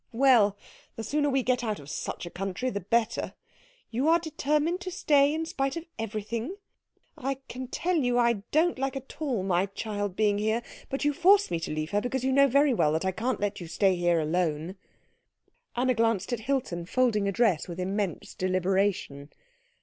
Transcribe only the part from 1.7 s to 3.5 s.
of such a country the better.